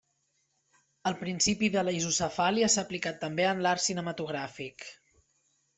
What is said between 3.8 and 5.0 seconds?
cinematogràfic.